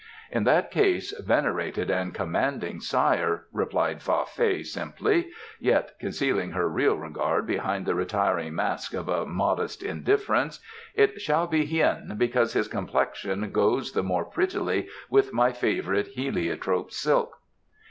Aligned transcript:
"In 0.31 0.45
that 0.45 0.71
case, 0.71 1.13
venerated 1.19 1.91
and 1.91 2.11
commanding 2.11 2.79
sire," 2.79 3.45
replied 3.53 4.01
Fa 4.01 4.23
Fei 4.25 4.63
simply, 4.63 5.29
yet 5.59 5.91
concealing 5.99 6.53
her 6.53 6.67
real 6.67 6.95
regard 6.95 7.45
behind 7.45 7.85
the 7.85 7.93
retiring 7.93 8.55
mask 8.55 8.95
of 8.95 9.07
a 9.07 9.27
modest 9.27 9.83
indifference, 9.83 10.59
"it 10.95 11.21
shall 11.21 11.45
be 11.45 11.65
Hien, 11.67 12.15
because 12.17 12.53
his 12.53 12.67
complexion 12.67 13.51
goes 13.51 13.91
the 13.91 14.01
more 14.01 14.25
prettily 14.25 14.89
with 15.07 15.33
my 15.33 15.51
favourite 15.51 16.07
heliotrope 16.07 16.91
silk." 16.91 17.35